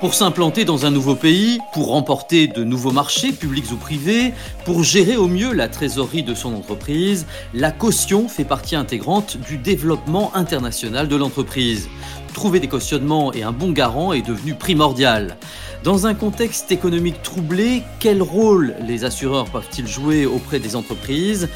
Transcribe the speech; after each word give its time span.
Pour 0.00 0.14
s'implanter 0.14 0.64
dans 0.64 0.86
un 0.86 0.92
nouveau 0.92 1.16
pays, 1.16 1.58
pour 1.72 1.88
remporter 1.88 2.46
de 2.46 2.62
nouveaux 2.62 2.92
marchés 2.92 3.32
publics 3.32 3.72
ou 3.72 3.76
privés, 3.76 4.32
pour 4.64 4.84
gérer 4.84 5.16
au 5.16 5.26
mieux 5.26 5.52
la 5.52 5.66
trésorerie 5.66 6.22
de 6.22 6.34
son 6.34 6.54
entreprise, 6.54 7.26
la 7.52 7.72
caution 7.72 8.28
fait 8.28 8.44
partie 8.44 8.76
intégrante 8.76 9.38
du 9.38 9.58
développement 9.58 10.30
international 10.36 11.08
de 11.08 11.16
l'entreprise. 11.16 11.88
Trouver 12.32 12.60
des 12.60 12.68
cautionnements 12.68 13.32
et 13.32 13.42
un 13.42 13.50
bon 13.50 13.72
garant 13.72 14.12
est 14.12 14.24
devenu 14.24 14.54
primordial. 14.54 15.36
Dans 15.82 16.06
un 16.06 16.14
contexte 16.14 16.70
économique 16.70 17.20
troublé, 17.24 17.82
quel 17.98 18.22
rôle 18.22 18.76
les 18.86 19.04
assureurs 19.04 19.46
peuvent-ils 19.46 19.88
jouer 19.88 20.26
auprès 20.26 20.60
des 20.60 20.76
entreprises? 20.76 21.48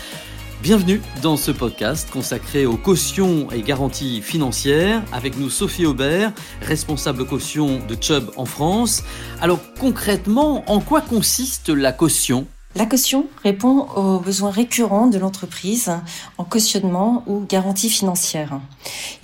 Bienvenue 0.63 1.01
dans 1.23 1.37
ce 1.37 1.51
podcast 1.51 2.09
consacré 2.09 2.67
aux 2.67 2.77
cautions 2.77 3.51
et 3.51 3.63
garanties 3.63 4.23
financières. 4.23 5.03
Avec 5.13 5.37
nous 5.37 5.51
Sophie 5.51 5.87
Aubert, 5.87 6.33
responsable 6.61 7.27
caution 7.27 7.81
de 7.85 7.97
Chubb 8.01 8.31
en 8.37 8.45
France. 8.45 9.03
Alors 9.41 9.59
concrètement, 9.81 10.63
en 10.71 10.79
quoi 10.79 11.01
consiste 11.01 11.69
la 11.69 11.91
caution? 11.91 12.47
La 12.77 12.87
caution 12.87 13.27
répond 13.43 13.89
aux 13.97 14.21
besoins 14.21 14.53
récurrents 14.53 15.09
de 15.09 15.19
l'entreprise 15.19 15.91
en 16.39 16.45
cautionnement 16.45 17.25
ou 17.27 17.41
garantie 17.41 17.91
financière. 17.91 18.61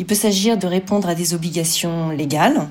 Il 0.00 0.06
peut 0.06 0.16
s'agir 0.16 0.58
de 0.58 0.66
répondre 0.66 1.08
à 1.08 1.14
des 1.14 1.34
obligations 1.34 2.10
légales, 2.10 2.68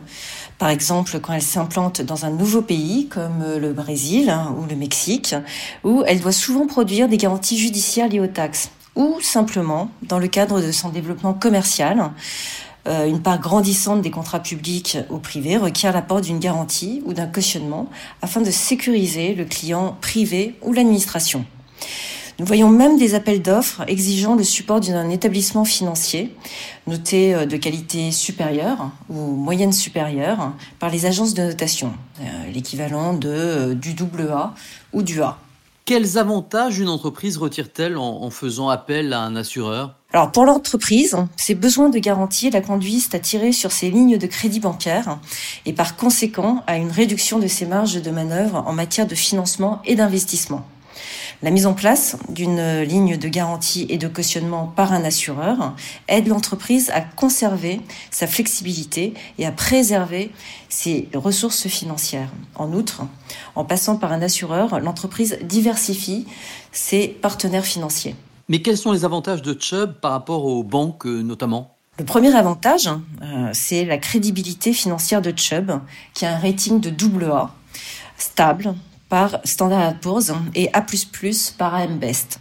par 0.60 0.70
exemple, 0.70 1.20
quand 1.20 1.34
elle 1.34 1.42
s'implante 1.42 2.02
dans 2.02 2.26
un 2.26 2.32
nouveau 2.32 2.62
pays 2.62 3.08
comme 3.08 3.44
le 3.60 3.74
Brésil 3.74 4.34
ou 4.58 4.66
le 4.68 4.76
Mexique, 4.76 5.36
où 5.84 6.04
elle 6.08 6.20
doit 6.20 6.32
souvent 6.32 6.66
produire 6.66 7.08
des 7.08 7.18
garanties 7.18 7.58
judiciaires 7.58 8.10
liées 8.10 8.20
aux 8.20 8.28
taxes, 8.28 8.72
ou 8.96 9.20
simplement 9.22 9.92
dans 10.02 10.20
le 10.20 10.28
cadre 10.28 10.62
de 10.62 10.72
son 10.72 10.90
développement 10.90 11.34
commercial. 11.34 12.12
Euh, 12.88 13.06
une 13.06 13.22
part 13.22 13.40
grandissante 13.40 14.02
des 14.02 14.12
contrats 14.12 14.40
publics 14.40 14.98
ou 15.10 15.18
privés 15.18 15.58
requiert 15.58 15.94
l'apport 15.94 16.22
d'une 16.22 16.40
garantie 16.40 17.02
ou 17.06 17.14
d'un 17.14 17.28
cautionnement 17.28 17.90
afin 18.22 18.42
de 18.42 18.50
sécuriser 18.50 19.36
le 19.36 19.46
client 19.46 19.98
privé 20.02 20.56
ou 20.62 20.74
l'administration. 20.74 21.46
Nous 22.40 22.46
voyons 22.46 22.70
même 22.70 23.00
des 23.00 23.16
appels 23.16 23.42
d'offres 23.42 23.84
exigeant 23.88 24.36
le 24.36 24.44
support 24.44 24.80
d'un 24.80 25.10
établissement 25.10 25.66
financier 25.66 26.36
noté 26.86 27.34
euh, 27.34 27.48
de 27.48 27.58
qualité 27.58 28.12
supérieure 28.12 28.92
ou 29.10 29.16
moyenne 29.16 29.74
supérieure 29.74 30.54
par 30.78 30.92
les 30.92 31.08
agences 31.08 31.34
de 31.34 31.42
notation, 31.42 31.94
euh, 32.22 32.24
l'équivalent 32.54 33.14
de 33.14 33.30
euh, 33.30 33.74
du 33.74 33.96
double 33.96 34.30
A 34.32 34.54
ou 34.94 35.02
du 35.02 35.20
A. 35.24 35.40
Quels 35.86 36.20
avantages 36.20 36.78
une 36.78 36.90
entreprise 36.90 37.38
retire-t-elle 37.38 37.98
en, 37.98 38.30
faisant 38.30 38.70
appel 38.70 39.14
à 39.14 39.22
un 39.22 39.36
assureur? 39.36 39.96
Alors 40.14 40.32
pour 40.32 40.46
l'entreprise, 40.46 41.16
ses 41.38 41.56
besoins 41.56 41.90
de 41.90 41.98
garantie 41.98 42.52
la 42.52 42.62
conduisent 42.62 43.10
à 43.14 43.20
tirer 43.20 43.52
sur 43.52 43.72
ses 43.72 43.90
lignes 43.90 44.18
de 44.18 44.28
crédit 44.28 44.60
bancaire 44.60 45.18
et 45.66 45.74
par 45.74 45.96
conséquent 45.96 46.62
à 46.68 46.78
une 46.78 46.92
réduction 46.92 47.40
de 47.40 47.48
ses 47.48 47.66
marges 47.66 48.02
de 48.02 48.12
manœuvre 48.12 48.64
en 48.68 48.74
matière 48.74 49.08
de 49.08 49.16
financement 49.16 49.82
et 49.86 49.96
d'investissement. 49.96 50.66
La 51.42 51.52
mise 51.52 51.66
en 51.66 51.74
place 51.74 52.18
d'une 52.30 52.82
ligne 52.82 53.18
de 53.18 53.28
garantie 53.28 53.86
et 53.90 53.98
de 53.98 54.08
cautionnement 54.08 54.68
par 54.76 54.94
un 54.94 55.04
assureur 55.04 55.76
aide 56.08 56.28
l'entreprise 56.28 56.90
à 56.92 57.02
conserver 57.02 57.82
sa 58.12 58.28
flexibilité 58.28 59.14
et 59.38 59.46
à 59.46 59.52
préserver 59.52 60.32
ses 60.70 61.10
ressources 61.14 61.68
financières. 61.68 62.30
En 62.56 62.74
outre, 62.74 63.04
en 63.56 63.66
passant 63.66 63.98
par 63.98 64.12
un 64.12 64.22
assureur, 64.22 64.80
l'entreprise 64.80 65.38
diversifie 65.44 66.26
ses 66.72 67.08
partenaires 67.08 67.66
financiers. 67.66 68.16
Mais 68.50 68.62
quels 68.62 68.78
sont 68.78 68.92
les 68.92 69.04
avantages 69.04 69.42
de 69.42 69.56
Chubb 69.60 69.94
par 70.00 70.12
rapport 70.12 70.46
aux 70.46 70.64
banques 70.64 71.06
euh, 71.06 71.22
notamment? 71.22 71.76
Le 72.00 72.06
premier 72.06 72.34
avantage, 72.36 72.88
euh, 73.22 73.50
c'est 73.54 73.84
la 73.84 73.98
crédibilité 73.98 74.72
financière 74.72 75.22
de 75.22 75.34
Chubb, 75.36 75.82
qui 76.14 76.26
a 76.26 76.36
un 76.36 76.40
rating 76.40 76.80
de 76.80 76.90
double 76.90 77.26
A, 77.26 77.52
stable, 78.18 78.76
par 79.10 79.40
Standard 79.44 80.00
Poor's 80.00 80.32
et 80.56 80.70
A++ 80.74 80.86
par 81.58 81.76
AM 81.76 81.98
Best. 81.98 82.40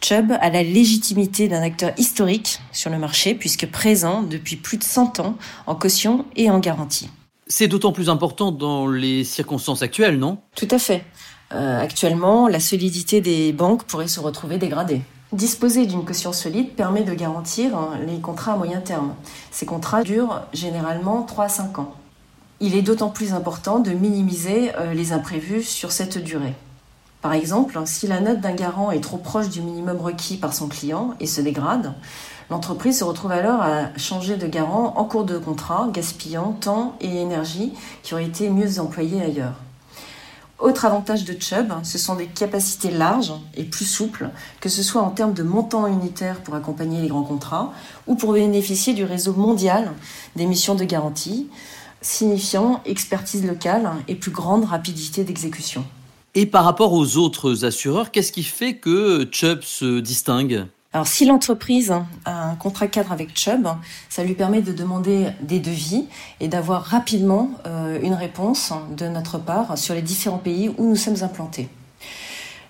Chubb 0.00 0.32
a 0.40 0.50
la 0.50 0.62
légitimité 0.62 1.48
d'un 1.48 1.62
acteur 1.62 1.92
historique 1.96 2.60
sur 2.72 2.90
le 2.90 2.98
marché 2.98 3.34
puisque 3.34 3.66
présent 3.70 4.22
depuis 4.22 4.56
plus 4.56 4.78
de 4.78 4.84
100 4.84 5.20
ans 5.20 5.36
en 5.66 5.74
caution 5.74 6.24
et 6.36 6.50
en 6.50 6.58
garantie. 6.58 7.10
C'est 7.48 7.68
d'autant 7.68 7.92
plus 7.92 8.08
important 8.08 8.52
dans 8.52 8.88
les 8.88 9.24
circonstances 9.24 9.82
actuelles, 9.82 10.18
non? 10.18 10.38
Tout 10.54 10.68
à 10.70 10.78
fait. 10.78 11.04
Euh, 11.52 11.80
actuellement, 11.80 12.48
la 12.48 12.60
solidité 12.60 13.20
des 13.20 13.52
banques 13.52 13.84
pourrait 13.84 14.08
se 14.08 14.18
retrouver 14.18 14.58
dégradée. 14.58 15.00
Disposer 15.32 15.86
d'une 15.86 16.04
caution 16.04 16.32
solide 16.32 16.74
permet 16.74 17.02
de 17.02 17.14
garantir 17.14 17.76
hein, 17.76 17.98
les 18.06 18.20
contrats 18.20 18.54
à 18.54 18.56
moyen 18.56 18.80
terme. 18.80 19.14
Ces 19.50 19.66
contrats 19.66 20.02
durent 20.02 20.42
généralement 20.52 21.22
3 21.22 21.44
à 21.44 21.48
5 21.48 21.78
ans 21.78 21.94
il 22.60 22.74
est 22.74 22.82
d'autant 22.82 23.10
plus 23.10 23.32
important 23.32 23.78
de 23.78 23.90
minimiser 23.90 24.74
euh, 24.76 24.94
les 24.94 25.12
imprévus 25.12 25.62
sur 25.62 25.92
cette 25.92 26.18
durée. 26.18 26.54
Par 27.22 27.32
exemple, 27.32 27.78
si 27.86 28.06
la 28.06 28.20
note 28.20 28.40
d'un 28.40 28.54
garant 28.54 28.90
est 28.90 29.00
trop 29.00 29.16
proche 29.16 29.48
du 29.48 29.60
minimum 29.60 29.98
requis 29.98 30.36
par 30.36 30.54
son 30.54 30.68
client 30.68 31.14
et 31.18 31.26
se 31.26 31.40
dégrade, 31.40 31.92
l'entreprise 32.50 33.00
se 33.00 33.04
retrouve 33.04 33.32
alors 33.32 33.60
à 33.62 33.96
changer 33.96 34.36
de 34.36 34.46
garant 34.46 34.94
en 34.96 35.04
cours 35.04 35.24
de 35.24 35.36
contrat, 35.36 35.88
gaspillant 35.92 36.52
temps 36.52 36.96
et 37.00 37.16
énergie 37.16 37.72
qui 38.02 38.14
auraient 38.14 38.26
été 38.26 38.48
mieux 38.48 38.78
employés 38.78 39.22
ailleurs. 39.22 39.54
Autre 40.58 40.86
avantage 40.86 41.24
de 41.24 41.36
Chubb, 41.38 41.70
ce 41.82 41.98
sont 41.98 42.14
des 42.14 42.28
capacités 42.28 42.90
larges 42.90 43.34
et 43.56 43.64
plus 43.64 43.84
souples, 43.84 44.30
que 44.60 44.70
ce 44.70 44.82
soit 44.82 45.02
en 45.02 45.10
termes 45.10 45.34
de 45.34 45.42
montant 45.42 45.86
unitaire 45.86 46.40
pour 46.40 46.54
accompagner 46.54 47.02
les 47.02 47.08
grands 47.08 47.24
contrats 47.24 47.72
ou 48.06 48.14
pour 48.14 48.32
bénéficier 48.32 48.94
du 48.94 49.04
réseau 49.04 49.34
mondial 49.34 49.92
des 50.34 50.46
missions 50.46 50.74
de 50.74 50.84
garantie, 50.84 51.48
signifiant 52.06 52.80
expertise 52.84 53.44
locale 53.44 53.90
et 54.08 54.14
plus 54.14 54.30
grande 54.30 54.64
rapidité 54.64 55.24
d'exécution. 55.24 55.84
Et 56.34 56.46
par 56.46 56.64
rapport 56.64 56.92
aux 56.92 57.16
autres 57.16 57.64
assureurs, 57.64 58.10
qu'est-ce 58.10 58.32
qui 58.32 58.42
fait 58.42 58.74
que 58.74 59.26
Chubb 59.32 59.62
se 59.62 60.00
distingue? 60.00 60.66
Alors, 60.92 61.06
si 61.06 61.26
l'entreprise 61.26 61.92
a 62.24 62.50
un 62.50 62.54
contrat 62.54 62.86
cadre 62.86 63.12
avec 63.12 63.38
Chubb, 63.38 63.68
ça 64.08 64.24
lui 64.24 64.34
permet 64.34 64.62
de 64.62 64.72
demander 64.72 65.28
des 65.42 65.60
devis 65.60 66.06
et 66.40 66.48
d'avoir 66.48 66.84
rapidement 66.84 67.50
euh, 67.66 67.98
une 68.02 68.14
réponse 68.14 68.72
de 68.96 69.06
notre 69.06 69.38
part 69.38 69.76
sur 69.76 69.94
les 69.94 70.02
différents 70.02 70.38
pays 70.38 70.70
où 70.78 70.88
nous 70.88 70.96
sommes 70.96 71.22
implantés. 71.22 71.68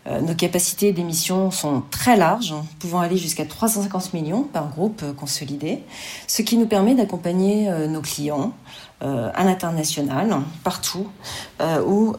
Euh, 0.09 0.21
nos 0.21 0.34
capacités 0.34 0.93
d'émission 0.93 1.50
sont 1.50 1.83
très 1.91 2.17
larges, 2.17 2.55
pouvant 2.78 3.00
aller 3.00 3.17
jusqu'à 3.17 3.44
350 3.44 4.15
millions 4.15 4.43
par 4.43 4.69
groupe 4.69 5.03
consolidé, 5.17 5.83
ce 6.27 6.43
qui 6.43 6.56
nous 6.56 6.67
permet 6.67 6.94
d'accompagner 6.94 7.69
euh, 7.69 7.89
nos 7.89 8.00
clients 8.00 8.53
euh, 9.03 9.31
à 9.34 9.44
l'international, 9.44 10.39
partout 10.65 11.06
où 11.87 12.15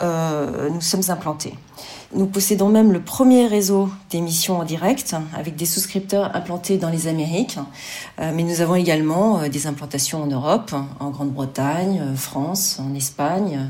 nous 0.71 0.81
sommes 0.81 1.09
implantés. 1.09 1.53
Nous 2.13 2.25
possédons 2.25 2.69
même 2.69 2.91
le 2.91 3.01
premier 3.01 3.47
réseau 3.47 3.89
d'émissions 4.09 4.59
en 4.59 4.63
direct 4.63 5.15
avec 5.35 5.55
des 5.55 5.65
souscripteurs 5.65 6.35
implantés 6.35 6.77
dans 6.77 6.89
les 6.89 7.07
Amériques, 7.07 7.59
mais 8.19 8.43
nous 8.43 8.61
avons 8.61 8.75
également 8.75 9.47
des 9.47 9.67
implantations 9.67 10.23
en 10.23 10.27
Europe, 10.27 10.73
en 10.99 11.09
Grande-Bretagne, 11.09 12.15
France, 12.15 12.79
en 12.79 12.95
Espagne, 12.95 13.69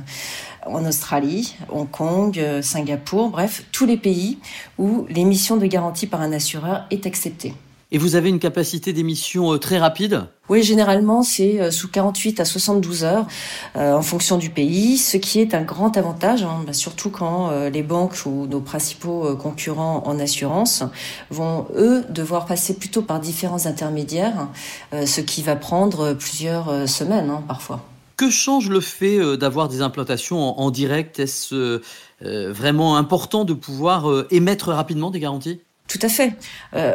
en 0.67 0.85
Australie, 0.85 1.55
Hong 1.69 1.89
Kong, 1.89 2.37
euh, 2.37 2.61
Singapour, 2.61 3.29
bref, 3.29 3.63
tous 3.71 3.85
les 3.85 3.97
pays 3.97 4.37
où 4.77 5.05
l'émission 5.09 5.57
de 5.57 5.65
garantie 5.65 6.07
par 6.07 6.21
un 6.21 6.31
assureur 6.31 6.85
est 6.91 7.05
acceptée. 7.05 7.53
Et 7.89 7.97
vous 7.97 8.15
avez 8.15 8.27
une 8.27 8.39
capacité 8.39 8.91
d'émission 8.91 9.53
euh, 9.53 9.57
très 9.57 9.77
rapide? 9.77 10.25
Oui, 10.49 10.61
généralement, 10.61 11.23
c'est 11.23 11.61
euh, 11.61 11.71
sous 11.71 11.87
48 11.87 12.41
à 12.41 12.45
72 12.45 13.03
heures 13.05 13.27
en 13.75 14.01
fonction 14.01 14.37
du 14.37 14.49
pays, 14.49 14.97
ce 14.97 15.17
qui 15.17 15.39
est 15.39 15.53
un 15.53 15.61
grand 15.61 15.95
avantage, 15.97 16.43
hein, 16.43 16.63
bah, 16.65 16.73
surtout 16.73 17.09
quand 17.09 17.51
les 17.69 17.83
banques 17.83 18.25
ou 18.25 18.47
nos 18.47 18.59
principaux 18.59 19.35
concurrents 19.35 20.03
en 20.05 20.19
assurance 20.19 20.83
vont, 21.29 21.67
eux, 21.75 22.03
devoir 22.09 22.45
passer 22.45 22.73
plutôt 22.73 23.01
par 23.01 23.19
différents 23.19 23.65
intermédiaires, 23.65 24.47
ce 24.93 25.21
qui 25.21 25.41
va 25.41 25.55
prendre 25.55 26.13
plusieurs 26.13 26.89
semaines 26.89 27.29
hein, 27.29 27.43
parfois. 27.47 27.83
Que 28.17 28.31
change 28.31 28.67
le 28.71 28.81
fait 28.81 29.19
euh, 29.19 29.37
d'avoir 29.37 29.69
des 29.69 29.81
implantations 29.81 30.59
en, 30.59 30.71
direct? 30.71 31.19
Est-ce 31.19 31.53
euh, 31.53 31.81
euh, 32.25 32.51
vraiment 32.51 32.97
important 32.97 33.45
de 33.45 33.53
pouvoir 33.53 34.07
émettre 34.31 34.69
rapidement 34.69 35.11
des 35.11 35.19
garanties? 35.19 35.61
Tout 35.87 35.99
à 36.01 36.09
fait. 36.09 36.33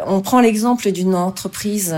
on 0.07 0.21
prend 0.21 0.41
l'exemple 0.41 0.93
d'une 0.93 1.15
entreprise 1.15 1.97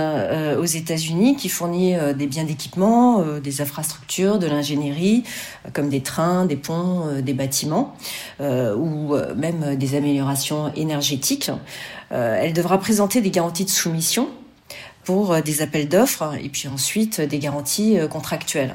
aux 0.61 0.65
États-Unis 0.65 1.35
qui 1.35 1.49
fournit 1.49 1.97
des 2.17 2.29
biens 2.29 2.45
d'équipement, 2.45 3.25
des 3.43 3.61
infrastructures, 3.61 4.39
de 4.39 4.47
l'ingénierie, 4.47 5.25
comme 5.73 5.89
des 5.89 6.03
trains, 6.03 6.47
des 6.47 6.55
ponts, 6.55 7.21
des 7.21 7.35
bâtiments, 7.35 7.97
ou 8.41 9.17
même 9.35 9.75
des 9.75 9.97
améliorations 9.97 10.73
énergétiques. 10.77 11.51
elle 12.11 12.53
devra 12.53 12.79
présenter 12.79 13.21
des 13.21 13.33
garanties 13.33 13.65
de 13.65 13.71
soumission 13.71 14.29
pour 15.05 15.33
euh, 15.33 15.41
des 15.41 15.63
appels 15.63 15.89
d'offres 15.89 16.35
et 16.43 16.49
puis 16.49 16.69
ensuite 16.69 17.21
euh, 17.21 17.27
des 17.27 17.39
garanties 17.39 17.99
euh, 17.99 18.09
contractuelles. 18.09 18.75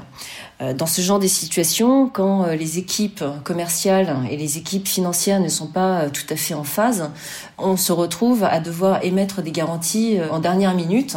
Dans 0.76 0.88
ce 0.88 1.00
genre 1.00 1.20
de 1.20 1.28
situations, 1.28 2.10
quand 2.10 2.48
les 2.48 2.80
équipes 2.80 3.24
commerciales 3.46 4.18
et 4.30 4.36
les 4.36 4.58
équipes 4.58 4.90
financières 4.90 5.40
ne 5.40 5.48
sont 5.48 5.68
pas 5.68 6.10
tout 6.10 6.26
à 6.30 6.36
fait 6.36 6.54
en 6.54 6.66
phase, 6.66 7.12
on 7.58 7.78
se 7.78 7.94
retrouve 7.94 8.44
à 8.44 8.60
devoir 8.60 9.02
émettre 9.06 9.42
des 9.42 9.52
garanties 9.52 10.18
en 10.30 10.40
dernière 10.40 10.76
minute 10.76 11.16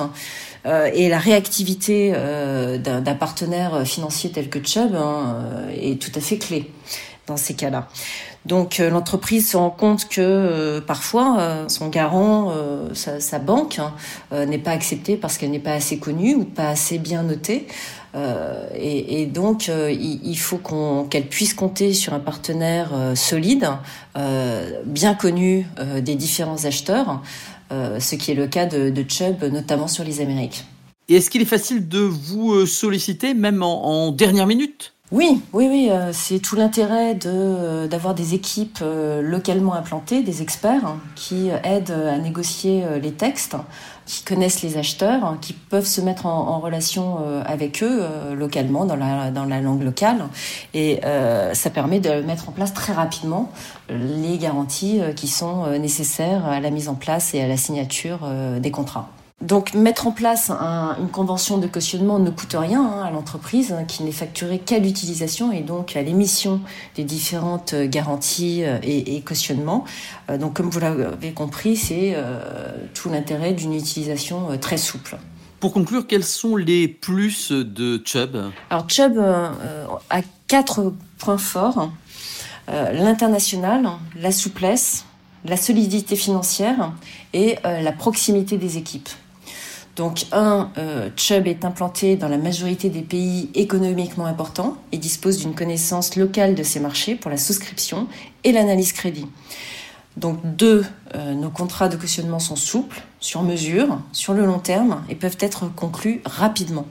et 0.65 1.09
la 1.09 1.19
réactivité 1.19 2.13
d'un 2.13 3.15
partenaire 3.17 3.85
financier 3.85 4.31
tel 4.31 4.49
que 4.49 4.65
Chubb 4.65 4.95
hein, 4.95 5.67
est 5.75 6.01
tout 6.01 6.13
à 6.15 6.21
fait 6.21 6.39
clé 6.39 6.71
dans 7.27 7.37
ces 7.37 7.55
cas-là. 7.55 7.89
Donc 8.45 8.81
euh, 8.81 8.91
l'entreprise 8.91 9.51
se 9.51 9.57
rend 9.57 9.71
compte 9.71 10.09
que 10.09 10.21
euh, 10.21 10.81
parfois 10.81 11.39
euh, 11.39 11.69
son 11.69 11.89
garant, 11.89 12.53
sa, 12.95 13.39
banque, 13.39 13.79
hein, 13.79 13.95
n'est 14.47 14.59
pas 14.59 14.73
acceptée 14.73 15.17
parce 15.17 15.39
qu'elle 15.39 15.51
n'est 15.51 15.59
pas 15.59 15.75
assez 15.75 15.99
connue 15.99 16.35
ou 16.35 16.45
pas 16.45 16.69
assez 16.69 16.99
bien 16.99 17.23
notée. 17.23 17.67
Et, 18.75 19.25
donc 19.25 19.69
il, 19.69 20.37
faut 20.37 20.61
qu'elle 21.09 21.27
puisse 21.29 21.55
compter 21.55 21.95
sur 21.95 22.13
un 22.13 22.21
partenaire 22.21 22.91
solide, 23.15 23.71
bien 24.85 25.15
connu 25.15 25.67
des 26.01 26.15
différents 26.15 26.65
acheteurs, 26.67 27.23
ce 27.71 28.15
qui 28.17 28.33
est 28.33 28.35
le 28.35 28.47
cas 28.49 28.67
de, 28.67 28.91
de 28.91 29.05
Chubb, 29.09 29.45
notamment 29.45 29.89
sur 29.89 30.05
les 30.05 30.21
Amériques. 30.21 30.65
Et 31.09 31.17
est-ce 31.17 31.31
qu'il 31.31 31.41
est 31.41 31.47
facile 31.47 31.89
de 31.89 32.01
vous 32.01 32.67
solliciter 32.67 33.33
même 33.33 33.63
en 33.63 34.13
dernière 34.13 34.47
minute? 34.47 34.92
Oui, 35.13 35.43
oui, 35.53 35.69
oui, 35.69 35.89
euh, 35.91 36.11
c'est 36.15 36.39
tout 36.39 36.57
l'intérêt 36.57 37.15
de 37.15 37.29
euh, 37.29 37.87
d'avoir 37.87 38.15
des 38.15 38.33
équipes 38.33 38.79
euh, 38.81 39.21
localement 39.21 39.75
implantées, 39.75 40.23
des 40.23 40.41
experts 40.41 40.87
hein, 40.87 41.01
qui 41.17 41.51
aident 41.65 41.91
à 41.91 42.17
négocier 42.17 42.83
les 42.99 43.13
textes, 43.13 43.55
qui 44.07 44.25
connaissent 44.25 44.63
les 44.63 44.79
acheteurs, 44.79 45.23
hein, 45.23 45.37
qui 45.43 45.53
peuvent 45.53 45.85
se 45.85 46.01
mettre 46.01 46.25
en, 46.25 46.61
relation 46.61 47.19
avec 47.45 47.83
eux 47.83 48.07
localement 48.35 48.87
dans 48.87 48.97
la 48.97 49.31
dans 49.31 49.45
la 49.45 49.61
langue 49.61 49.83
locale, 49.83 50.29
et 50.75 51.01
ça 51.53 51.71
permet 51.71 52.01
de 52.01 52.23
mettre 52.23 52.49
en 52.49 52.53
place 52.53 52.73
très 52.73 52.93
rapidement 52.93 53.51
les 53.89 54.39
garanties 54.39 55.01
qui 55.17 55.29
sont 55.29 55.67
nécessaires 55.79 56.47
à 56.47 56.61
la 56.61 56.71
mise 56.71 56.89
en 56.89 56.95
place 56.95 57.35
et 57.35 57.43
à 57.43 57.49
la 57.49 57.57
signature 57.57 58.21
des 58.61 58.71
contrats. 58.71 59.11
Donc 59.43 59.75
mettre 59.75 60.07
en 60.07 60.13
place 60.13 60.51
une 60.51 61.09
convention 61.11 61.59
de 61.59 61.67
cautionnement 61.67 62.21
ne 62.21 62.31
coûte 62.31 62.55
rien 62.57 62.81
hein, 62.81 63.03
à 63.03 63.11
l'entreprise 63.11 63.73
hein, 63.73 63.83
qui 63.83 64.05
n'est 64.05 64.13
facturée 64.13 64.61
qu'à 64.61 64.79
l'utilisation 64.79 65.51
et 65.51 65.63
donc 65.63 65.97
à 65.97 66.03
l'émission 66.03 66.61
des 66.95 67.03
différentes 67.03 67.75
euh, 67.75 67.89
garanties 67.89 68.63
euh, 68.63 68.79
et, 68.85 69.21
cautionnements. 69.23 69.85
Euh, 70.31 70.39
donc 70.39 70.55
comme 70.55 70.71
vous 70.71 70.79
l'avez 70.79 71.33
compris, 71.33 71.77
c'est 71.77 72.17
tout 72.95 73.09
l'intérêt 73.09 73.53
d'une 73.53 73.75
utilisation 73.75 74.57
très 74.59 74.77
souple. 74.77 75.19
Pour 75.59 75.73
conclure, 75.73 76.07
quels 76.07 76.25
sont 76.25 76.55
les 76.57 76.87
plus 76.87 77.51
de 77.51 78.01
Chubb? 78.05 78.51
Alors 78.71 78.89
Chubb 78.89 79.19
a 79.19 80.21
quatre 80.47 80.93
points 81.19 81.39
forts. 81.39 81.91
L'international, 82.69 83.89
la 84.17 84.33
souplesse, 84.33 85.05
la 85.45 85.57
solidité 85.57 86.17
financière 86.17 86.93
et 87.33 87.57
la 87.65 87.93
proximité 87.93 88.57
des 88.57 88.77
équipes. 88.77 89.09
Donc, 89.97 90.25
un, 90.33 90.71
euh, 90.79 91.11
Chubb 91.17 91.47
est 91.47 91.65
implanté 91.65 92.17
dans 92.17 92.29
la 92.29 92.39
majorité 92.39 92.89
des 92.89 93.03
pays 93.03 93.51
économiquement 93.55 94.25
importants 94.25 94.79
et 94.91 94.97
dispose 94.97 95.39
d'une 95.39 95.55
connaissance 95.55 96.17
locale 96.17 96.55
de 96.55 96.63
ces 96.63 96.81
marchés 96.81 97.15
pour 97.15 97.31
la 97.31 97.37
souscription 97.37 98.07
et 98.45 98.53
l'analyse 98.53 98.93
crédit. 98.93 99.27
Donc, 100.17 100.39
deux, 100.45 100.85
euh, 101.15 101.35
nos 101.35 101.51
contrats 101.51 101.89
de 101.89 101.97
cautionnement 101.97 102.39
sont 102.39 102.57
souples, 102.57 103.03
sur 103.21 103.43
mesure, 103.43 104.01
sur 104.13 104.33
le 104.33 104.47
long 104.47 104.59
terme 104.59 105.05
et 105.11 105.15
peuvent 105.15 105.39
être 105.41 105.73
conclus 105.75 106.23
rapidement. 106.25 106.87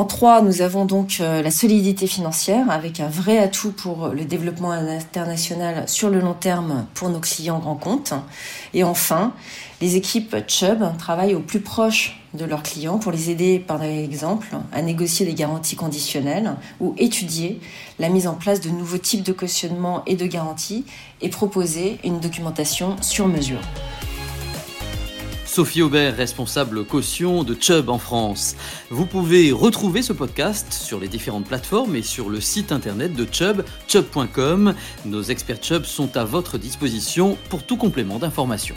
En 0.00 0.06
trois, 0.06 0.40
nous 0.40 0.62
avons 0.62 0.86
donc 0.86 1.18
euh, 1.20 1.42
la 1.42 1.50
solidité 1.50 2.06
financière 2.06 2.70
avec 2.70 3.00
un 3.00 3.08
vrai 3.08 3.36
atout 3.36 3.70
pour 3.70 4.08
le 4.08 4.24
développement 4.24 4.70
international 4.70 5.86
sur 5.90 6.08
le 6.08 6.20
long 6.20 6.32
terme 6.32 6.86
pour 6.94 7.10
nos 7.10 7.20
clients 7.20 7.58
grands 7.58 7.76
comptes. 7.76 8.14
Et 8.72 8.82
enfin, 8.82 9.34
les 9.82 9.96
équipes 9.96 10.34
Chubb 10.48 10.96
travaillent 10.96 11.34
au 11.34 11.40
plus 11.40 11.60
proche 11.60 12.18
de 12.32 12.46
leurs 12.46 12.62
clients 12.62 12.98
pour 12.98 13.12
les 13.12 13.28
aider, 13.28 13.58
par 13.58 13.82
exemple, 13.82 14.56
à 14.72 14.80
négocier 14.80 15.26
des 15.26 15.34
garanties 15.34 15.76
conditionnelles 15.76 16.56
ou 16.80 16.94
étudier 16.96 17.60
la 17.98 18.08
mise 18.08 18.26
en 18.26 18.36
place 18.36 18.62
de 18.62 18.70
nouveaux 18.70 18.96
types 18.96 19.22
de 19.22 19.32
cautionnement 19.32 20.02
et 20.06 20.16
de 20.16 20.24
garanties 20.24 20.86
et 21.20 21.28
proposer 21.28 21.98
une 22.04 22.20
documentation 22.20 22.96
sur 23.02 23.28
mesure. 23.28 23.60
Sophie 25.50 25.82
Aubert, 25.82 26.16
responsable 26.16 26.84
caution 26.84 27.42
de 27.42 27.56
Chubb 27.60 27.88
en 27.88 27.98
France. 27.98 28.54
Vous 28.88 29.04
pouvez 29.04 29.50
retrouver 29.50 30.00
ce 30.00 30.12
podcast 30.12 30.72
sur 30.72 31.00
les 31.00 31.08
différentes 31.08 31.44
plateformes 31.44 31.96
et 31.96 32.02
sur 32.02 32.30
le 32.30 32.40
site 32.40 32.70
internet 32.70 33.14
de 33.14 33.26
Chubb, 33.28 33.64
chubb.com. 33.88 34.74
Nos 35.06 35.22
experts 35.24 35.60
Chubb 35.60 35.86
sont 35.86 36.16
à 36.16 36.22
votre 36.22 36.56
disposition 36.56 37.36
pour 37.48 37.64
tout 37.64 37.76
complément 37.76 38.20
d'information. 38.20 38.76